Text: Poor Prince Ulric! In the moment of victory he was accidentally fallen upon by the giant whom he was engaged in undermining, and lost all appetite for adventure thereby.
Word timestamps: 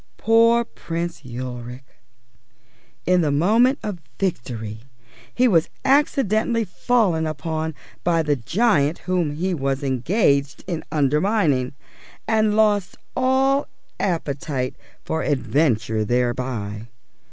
Poor 0.17 0.65
Prince 0.65 1.21
Ulric! 1.23 1.83
In 3.05 3.21
the 3.21 3.29
moment 3.29 3.77
of 3.83 4.01
victory 4.17 4.79
he 5.31 5.47
was 5.47 5.69
accidentally 5.85 6.63
fallen 6.65 7.27
upon 7.27 7.75
by 8.03 8.23
the 8.23 8.35
giant 8.35 8.97
whom 9.05 9.35
he 9.35 9.53
was 9.53 9.83
engaged 9.83 10.63
in 10.65 10.83
undermining, 10.91 11.75
and 12.27 12.55
lost 12.55 12.97
all 13.15 13.67
appetite 13.99 14.75
for 15.05 15.21
adventure 15.21 16.03
thereby. 16.03 16.87